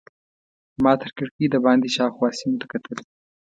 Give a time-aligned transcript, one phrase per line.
[0.83, 2.97] ما تر کړکۍ دباندې شاوخوا سیمو ته کتل.